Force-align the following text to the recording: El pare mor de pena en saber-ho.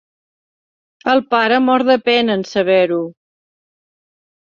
El 1.13 1.21
pare 1.35 1.61
mor 1.67 1.87
de 1.91 1.99
pena 2.09 2.41
en 2.41 2.49
saber-ho. 2.57 3.01